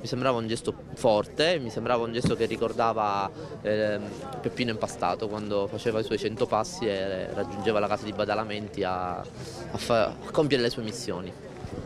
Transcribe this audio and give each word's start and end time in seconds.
mi 0.00 0.06
sembrava 0.06 0.38
un 0.38 0.46
gesto 0.46 0.74
forte, 0.94 1.58
mi 1.58 1.70
sembrava 1.70 2.04
un 2.04 2.12
gesto 2.12 2.36
che 2.36 2.46
ricordava 2.46 3.30
eh, 3.62 3.98
Peppino 4.40 4.70
Impastato 4.70 5.28
quando 5.28 5.66
faceva 5.66 6.00
i 6.00 6.04
suoi 6.04 6.18
100 6.18 6.46
passi 6.46 6.86
e 6.86 7.32
raggiungeva 7.32 7.78
la 7.78 7.88
casa 7.88 8.04
di 8.04 8.12
Badalamenti 8.12 8.84
a, 8.84 9.18
a, 9.18 9.24
fa, 9.76 10.06
a 10.06 10.30
compiere 10.30 10.62
le 10.62 10.70
sue 10.70 10.82
missioni. 10.82 11.32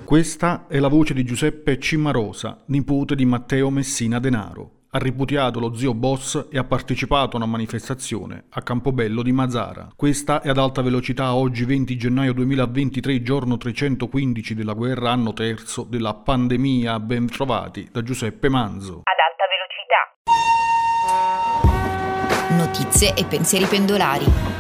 Questa 0.05 0.67
è 0.69 0.79
la 0.79 0.89
voce 0.89 1.15
di 1.15 1.25
Giuseppe 1.25 1.79
Cimmarosa, 1.79 2.63
nipote 2.67 3.15
di 3.15 3.25
Matteo 3.25 3.71
Messina 3.71 4.19
Denaro 4.19 4.82
ha 4.95 4.99
ripudiato 4.99 5.59
lo 5.59 5.75
zio 5.75 5.95
boss 5.95 6.49
e 6.51 6.59
ha 6.59 6.65
partecipato 6.65 7.37
a 7.37 7.39
una 7.39 7.47
manifestazione 7.47 8.45
a 8.51 8.61
Campobello 8.63 9.23
di 9.23 9.33
Mazzara. 9.33 9.89
Questa 9.97 10.43
è 10.43 10.51
ad 10.51 10.59
alta 10.59 10.83
velocità 10.83 11.35
oggi 11.35 11.65
20 11.65 11.97
gennaio 11.97 12.35
2023, 12.35 13.23
giorno 13.23 13.57
315 13.57 14.55
della 14.55 14.75
guerra, 14.75 15.11
anno 15.11 15.33
terzo 15.33 15.85
della 15.85 16.13
pandemia. 16.13 17.01
Ben 17.01 17.27
trovati 17.27 17.89
da 17.91 18.03
Giuseppe 18.03 18.51
Manzo. 18.51 19.01
Ad 19.05 19.17
alta 19.31 19.47
velocità. 19.49 20.11
Notizie 22.55 23.15
e 23.15 23.25
pensieri 23.25 23.65
pendolari. 23.65 24.52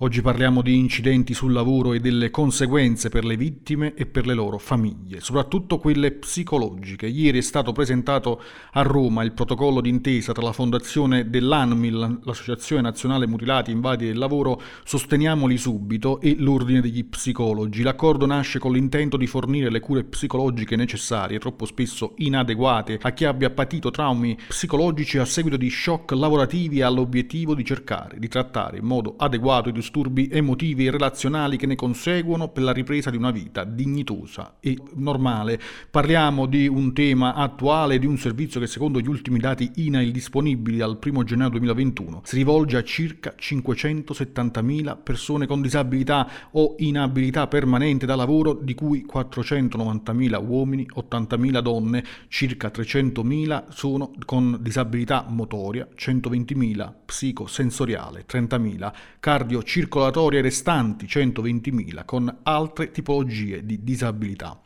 Oggi 0.00 0.22
parliamo 0.22 0.62
di 0.62 0.78
incidenti 0.78 1.34
sul 1.34 1.52
lavoro 1.52 1.92
e 1.92 1.98
delle 1.98 2.30
conseguenze 2.30 3.08
per 3.08 3.24
le 3.24 3.36
vittime 3.36 3.94
e 3.94 4.06
per 4.06 4.26
le 4.26 4.34
loro 4.34 4.56
famiglie, 4.56 5.18
soprattutto 5.18 5.78
quelle 5.78 6.12
psicologiche. 6.12 7.08
Ieri 7.08 7.38
è 7.38 7.40
stato 7.40 7.72
presentato 7.72 8.40
a 8.74 8.82
Roma 8.82 9.24
il 9.24 9.32
protocollo 9.32 9.80
d'intesa 9.80 10.32
tra 10.32 10.44
la 10.44 10.52
fondazione 10.52 11.28
dell'ANMIL, 11.28 12.20
l'Associazione 12.22 12.82
Nazionale 12.82 13.26
Mutilati 13.26 13.72
Invadi 13.72 14.06
del 14.06 14.18
Lavoro, 14.18 14.62
Sosteniamoli 14.84 15.58
Subito 15.58 16.20
e 16.20 16.36
l'Ordine 16.38 16.80
degli 16.80 17.04
Psicologi. 17.04 17.82
L'accordo 17.82 18.24
nasce 18.24 18.60
con 18.60 18.74
l'intento 18.74 19.16
di 19.16 19.26
fornire 19.26 19.68
le 19.68 19.80
cure 19.80 20.04
psicologiche 20.04 20.76
necessarie, 20.76 21.40
troppo 21.40 21.66
spesso 21.66 22.12
inadeguate, 22.18 23.00
a 23.02 23.10
chi 23.10 23.24
abbia 23.24 23.50
patito 23.50 23.90
traumi 23.90 24.38
psicologici 24.46 25.18
a 25.18 25.24
seguito 25.24 25.56
di 25.56 25.68
shock 25.68 26.12
lavorativi 26.12 26.78
e 26.78 26.82
all'obiettivo 26.84 27.56
di 27.56 27.64
cercare 27.64 28.16
di 28.20 28.28
trattare 28.28 28.78
in 28.78 28.84
modo 28.84 29.16
adeguato 29.18 29.68
i 29.68 29.72
disturbi 29.72 29.86
emotivi 30.30 30.86
e 30.86 30.90
relazionali 30.90 31.56
che 31.56 31.66
ne 31.66 31.74
conseguono 31.74 32.48
per 32.48 32.62
la 32.62 32.72
ripresa 32.72 33.10
di 33.10 33.16
una 33.16 33.30
vita 33.30 33.64
dignitosa 33.64 34.56
e 34.60 34.76
normale. 34.94 35.60
Parliamo 35.90 36.46
di 36.46 36.66
un 36.66 36.92
tema 36.92 37.34
attuale, 37.34 37.98
di 37.98 38.06
un 38.06 38.16
servizio 38.16 38.60
che 38.60 38.66
secondo 38.66 39.00
gli 39.00 39.08
ultimi 39.08 39.38
dati 39.38 39.70
INAIL 39.76 40.10
disponibili 40.10 40.80
al 40.80 40.98
1 41.02 41.24
gennaio 41.24 41.50
2021 41.50 42.22
si 42.24 42.36
rivolge 42.36 42.76
a 42.76 42.82
circa 42.82 43.34
570.000 43.38 44.96
persone 45.02 45.46
con 45.46 45.60
disabilità 45.60 46.28
o 46.52 46.74
inabilità 46.78 47.46
permanente 47.46 48.06
da 48.06 48.14
lavoro, 48.14 48.54
di 48.54 48.74
cui 48.74 49.06
490.000 49.10 50.44
uomini, 50.44 50.86
80.000 50.94 51.60
donne, 51.60 52.04
circa 52.28 52.68
300.000 52.68 53.64
sono 53.70 54.12
con 54.24 54.58
disabilità 54.60 55.24
motoria, 55.28 55.86
120.000 55.96 56.92
psicosensoriale, 57.04 58.24
30.000 58.28 58.92
cardio 59.20 59.62
circolatorie 59.78 60.42
restanti 60.42 61.06
120.000 61.06 62.04
con 62.04 62.38
altre 62.42 62.90
tipologie 62.90 63.64
di 63.64 63.84
disabilità. 63.84 64.58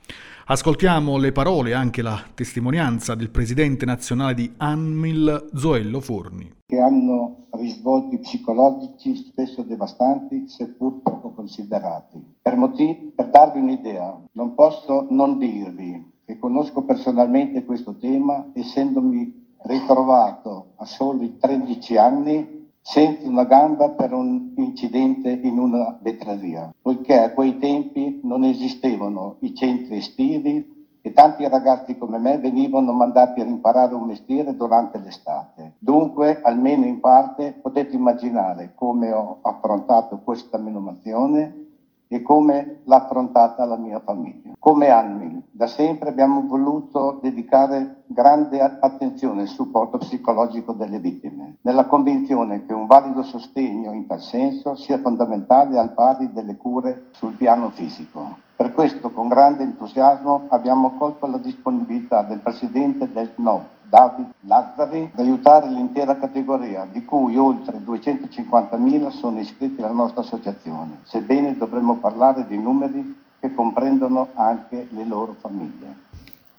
Ascoltiamo 0.47 1.19
le 1.19 1.33
parole 1.33 1.71
e 1.71 1.75
anche 1.75 2.01
la 2.01 2.19
testimonianza 2.33 3.15
del 3.15 3.29
presidente 3.29 3.85
nazionale 3.85 4.33
di 4.33 4.51
ANMIL, 4.57 5.51
Zoello 5.53 6.01
Forni. 6.01 6.51
Che 6.65 6.79
hanno 6.79 7.49
risvolti 7.59 8.21
psicologici 8.21 9.15
spesso 9.17 9.61
devastanti, 9.61 10.49
seppur 10.49 11.03
poco 11.03 11.33
considerati. 11.33 12.19
Per, 12.41 12.57
motivi, 12.57 13.13
per 13.15 13.29
darvi 13.29 13.61
un'idea, 13.61 14.19
non 14.33 14.55
posso 14.55 15.09
non 15.11 15.37
dirvi 15.37 16.11
che 16.25 16.39
conosco 16.39 16.85
personalmente 16.85 17.67
questo 17.67 17.97
tema, 17.99 18.51
essendomi 18.55 19.57
ritrovato 19.65 20.73
a 20.77 20.87
soli 20.87 21.37
13 21.37 21.97
anni 21.99 22.62
senza 22.83 23.29
una 23.29 23.45
gamba 23.45 23.91
per 23.91 24.13
un 24.13 24.55
incidente 24.57 25.31
in 25.31 25.59
una 25.59 25.97
vetreria, 26.01 26.75
poiché 26.83 27.23
a 27.23 27.33
quei 27.33 27.59
tempi 27.59 28.21
non 28.25 28.43
esistevano 28.43 29.37
i 29.41 29.55
centri 29.55 29.99
estivi 29.99 30.81
e 31.01 31.13
tanti 31.13 31.47
ragazzi 31.49 31.97
come 31.97 32.19
me 32.19 32.39
venivano 32.39 32.93
mandati 32.93 33.41
a 33.41 33.45
imparare 33.45 33.95
un 33.95 34.07
mestiere 34.07 34.55
durante 34.57 34.99
l'estate. 34.99 35.75
Dunque, 35.79 36.41
almeno 36.43 36.85
in 36.85 37.01
parte, 37.01 37.53
potete 37.53 37.95
immaginare 37.97 38.73
come 38.75 39.13
ho 39.13 39.39
affrontato 39.43 40.21
questa 40.23 40.59
menomazione 40.59 41.63
e 42.09 42.21
come 42.21 42.83
l'ha 42.85 42.97
affrontata 42.97 43.65
la 43.65 43.77
mia 43.77 44.01
famiglia. 44.01 44.53
Come 44.59 44.91
anni, 44.91 45.22
da 45.55 45.67
sempre 45.67 46.09
abbiamo 46.09 46.47
voluto 46.47 47.19
dedicare 47.21 48.05
grande 48.07 48.59
attenzione 48.59 49.43
al 49.43 49.49
supporto 49.49 49.99
psicologico 49.99 50.73
delle 50.73 50.99
vittime, 50.99 51.57
nella 51.61 51.85
convinzione 51.85 52.65
che 52.65 52.73
un 52.73 52.87
valido 52.87 53.23
sostegno 53.23 53.93
in 53.93 54.07
tal 54.07 54.21
senso 54.21 54.75
sia 54.77 54.99
fondamentale 54.99 55.79
al 55.79 55.93
pari 55.93 56.33
delle 56.33 56.57
cure 56.57 57.09
sul 57.11 57.35
piano 57.35 57.69
fisico. 57.69 58.39
Per 58.57 58.73
questo, 58.73 59.11
con 59.11 59.29
grande 59.29 59.63
entusiasmo, 59.63 60.47
abbiamo 60.49 60.93
colto 60.97 61.27
la 61.27 61.39
disponibilità 61.39 62.23
del 62.23 62.39
presidente 62.39 63.13
del 63.13 63.33
NO, 63.37 63.67
David 63.91 64.33
Lazzari, 64.47 65.11
ad 65.13 65.21
aiutare 65.21 65.69
l'intera 65.69 66.17
categoria, 66.17 66.87
di 66.91 67.05
cui 67.05 67.37
oltre 67.37 67.79
250.000 67.79 69.09
sono 69.11 69.39
iscritti 69.39 69.83
alla 69.83 69.93
nostra 69.93 70.23
associazione, 70.23 71.01
sebbene 71.03 71.59
dovremmo 71.59 71.97
parlare 71.97 72.47
di 72.47 72.57
numeri 72.57 73.21
comprendono 73.55 74.29
anche 74.35 74.89
le 74.91 75.05
loro 75.05 75.37
famiglie. 75.41 76.11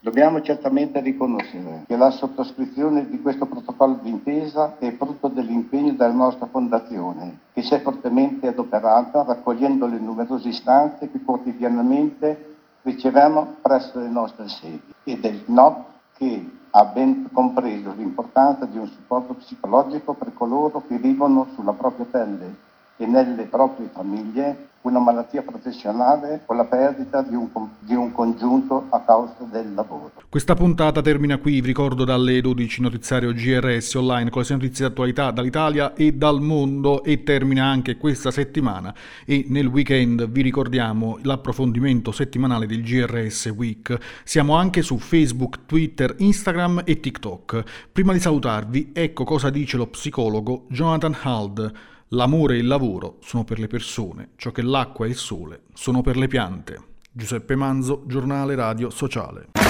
Dobbiamo 0.03 0.41
certamente 0.41 0.99
riconoscere 0.99 1.85
che 1.87 1.95
la 1.95 2.11
sottoscrizione 2.11 3.07
di 3.07 3.21
questo 3.21 3.45
protocollo 3.45 3.99
d'intesa 4.01 4.77
è 4.77 4.91
frutto 4.97 5.29
dell'impegno 5.29 5.93
della 5.93 6.11
nostra 6.11 6.45
fondazione, 6.47 7.37
che 7.53 7.61
si 7.61 7.73
è 7.73 7.79
fortemente 7.79 8.47
adoperata 8.47 9.23
raccogliendo 9.23 9.85
le 9.87 9.99
numerose 9.99 10.49
istanze 10.49 11.09
che 11.09 11.23
quotidianamente 11.23 12.55
riceviamo 12.81 13.55
presso 13.61 13.99
le 13.99 14.09
nostre 14.09 14.49
sedi 14.49 14.93
e 15.05 15.17
del 15.17 15.41
NOP 15.45 15.85
che 16.17 16.49
ha 16.71 16.85
ben 16.85 17.29
compreso 17.31 17.93
l'importanza 17.95 18.65
di 18.65 18.77
un 18.77 18.87
supporto 18.87 19.35
psicologico 19.35 20.13
per 20.15 20.33
coloro 20.33 20.83
che 20.85 20.97
vivono 20.97 21.47
sulla 21.55 21.71
propria 21.71 22.05
pelle 22.11 22.71
e 22.97 23.05
nelle 23.05 23.43
proprie 23.43 23.89
famiglie 23.91 24.71
una 24.83 24.99
malattia 24.99 25.41
professionale 25.41 26.41
o 26.45 26.53
la 26.53 26.65
perdita 26.65 27.21
di 27.21 27.35
un, 27.35 27.49
di 27.79 27.95
un, 27.95 28.11
congiunto 28.11 28.87
a 28.89 28.99
causa 28.99 29.35
del 29.49 29.73
lavoro. 29.73 30.11
Questa 30.27 30.55
puntata 30.55 31.01
termina 31.01 31.37
qui, 31.37 31.61
vi 31.61 31.67
ricordo 31.67 32.03
dalle 32.03 32.41
12 32.41 32.81
notiziario 32.81 33.31
GRS 33.31 33.93
online 33.93 34.29
con 34.29 34.41
le 34.41 34.55
notizie 34.55 34.85
di 34.85 34.91
attualità 34.91 35.31
dall'Italia 35.31 35.93
e 35.93 36.11
dal 36.13 36.41
mondo 36.41 37.03
e 37.03 37.23
termina 37.23 37.65
anche 37.65 37.97
questa 37.97 38.29
settimana 38.29 38.93
e 39.25 39.45
nel 39.47 39.67
weekend 39.67 40.27
vi 40.29 40.41
ricordiamo 40.41 41.17
l'approfondimento 41.21 42.11
settimanale 42.11 42.65
del 42.65 42.83
GRS 42.83 43.53
Week. 43.55 43.97
Siamo 44.25 44.55
anche 44.55 44.81
su 44.81 44.97
Facebook, 44.97 45.65
Twitter, 45.65 46.13
Instagram 46.17 46.81
e 46.83 46.99
TikTok. 46.99 47.89
Prima 47.91 48.11
di 48.11 48.19
salutarvi, 48.19 48.91
ecco 48.93 49.23
cosa 49.23 49.49
dice 49.49 49.77
lo 49.77 49.87
psicologo 49.87 50.65
Jonathan 50.67 51.15
Hald. 51.21 51.91
L'amore 52.09 52.55
e 52.55 52.59
il 52.59 52.67
lavoro 52.67 53.17
sono 53.21 53.43
per 53.43 53.59
le 53.59 53.67
persone, 53.67 54.31
ciò 54.35 54.51
che 54.51 54.61
l'acqua 54.61 55.05
e 55.05 55.09
il 55.09 55.15
sole 55.15 55.63
sono 55.73 56.01
per 56.01 56.17
le 56.17 56.27
piante. 56.27 56.79
Giuseppe 57.11 57.55
Manzo, 57.55 58.03
giornale 58.05 58.55
radio 58.55 58.89
sociale. 58.89 59.62